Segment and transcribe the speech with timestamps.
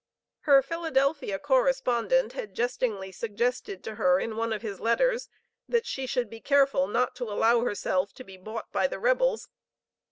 [0.49, 5.29] Her Philadelphia correspondent had jestingly suggested to her in one of his letters,
[5.69, 9.47] that she should be careful not to allow herself to be "bought by the rebels."